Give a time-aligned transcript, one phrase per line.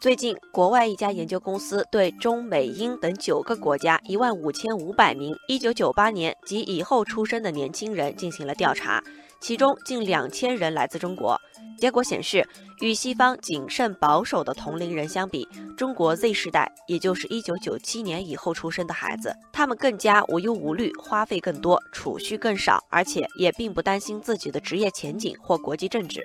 [0.00, 9.04] 最近，国外一家研究公司对中美英等九个国家一万五千五百名一九九八年及以后出生的年轻人进行了调查，
[9.42, 11.38] 其中近两千人来自中国。
[11.78, 12.48] 结果显示，
[12.80, 26.24] 与西方谨慎保守的同龄人相比，中国 Z 世代，也就是一九九七年以后出生的孩子，他们更加无忧无虑，花费更多，储蓄更少，而且也并不担心自己的职业前景或国际政治。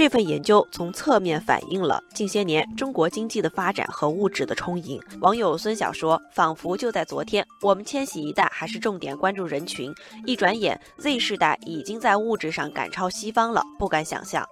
[0.00, 4.98] 这份研究从侧面反映了近些年中国经济的发展和物质的充盈。
[5.20, 9.92] 网友孙晓说：“仿佛就在昨天，我们千禧一代还是重点关注人群，
[10.24, 14.42] 一转眼 Z 世代已经在物质上赶超西方了，不敢想象。”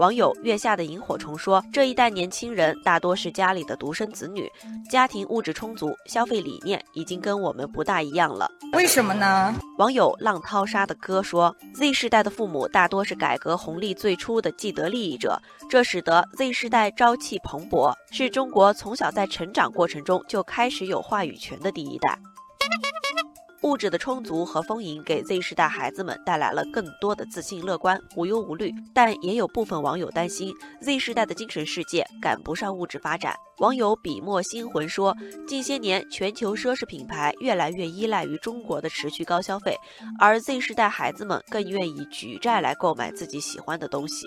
[0.00, 4.50] 网友月下的萤火虫说：“这一代年轻人大多是家里的独生子女，
[4.88, 8.50] 家庭物质充足，消费理念已经跟我们不大一样了。
[8.72, 22.18] 为什么呢？”网友浪淘沙的哥说：“Z 世代的父母大多是改革红利最初的既得利益者，这使得 Z 世代朝气蓬勃，是中国从小在成长过程中就开始有话语权的第一代。”
[23.62, 33.34] 物质的充足和丰盈给 Z 世代孩子们带来了更多的自信、乐观、无忧无虑，但也有部分网友担心 Z 世代的精神世界赶不上物质发展。
[33.58, 35.14] 网友笔墨星魂说，
[35.46, 39.76] 近些年全球奢侈品牌越来越依赖于中国的持续高消费，
[40.18, 44.26] 而 Z 世代孩子们更愿意举债来购买自己喜欢的东西。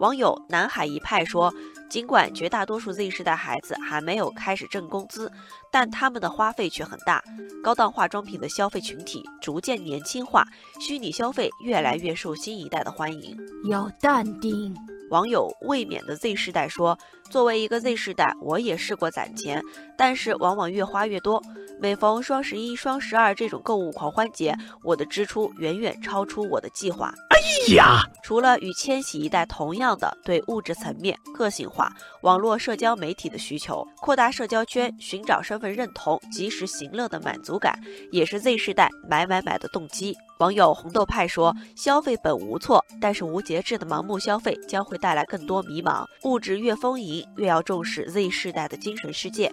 [0.00, 1.52] 网友南海一派说，
[1.88, 5.30] 尽管绝大多数 Z 世代孩子还没有开始挣工资，
[5.70, 7.22] 但他们的花费却很大。
[7.62, 10.44] 高档化妆品的消费群体逐渐年轻化，
[10.80, 13.36] 虚拟消费越来越受新一代的欢迎。
[13.68, 14.74] 要淡定。
[15.14, 16.98] 网友未冕的 Z 世代说，
[17.30, 19.62] 作为一个 Z 世代，我也试过攒钱，
[19.96, 21.40] 但是往往越花越多。
[21.80, 27.14] 每逢双十一、双十二这种购物狂欢节，我的支出远远超出我的计划。
[27.30, 28.02] 哎呀！
[28.24, 37.78] 除了与千禧一代同样的对物质层面、个性化、网络社交媒体的需求，扩大社交圈、寻找身份认同、及时行乐的满足感，
[38.10, 40.16] 也是 Z 世代买买买的动机。
[40.38, 46.06] 网友红豆派说：“消费本无错，但是无节制的盲目消费将会带来更多迷茫。
[46.22, 49.52] 物质越丰盈，越要重视 Z 世代的精神世界。”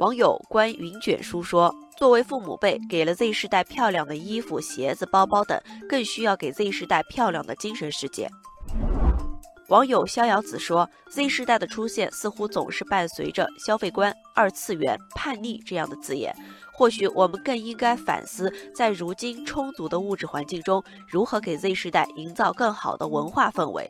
[0.00, 8.26] 网友关云卷叔说：“作为父母辈，给了 Z 世代漂亮的衣服、鞋子、包包等，更需要给 Z 世代漂亮的精神世界。”
[9.70, 16.34] 网友逍遥子说：“Z 世代的出现似乎总是伴随着消费观、二次元、叛逆这样的字眼。
[16.72, 23.88] 或许我们更应该反思，在如今充足的物质环境中，如何给 Z 世代营造更好的文化氛围。”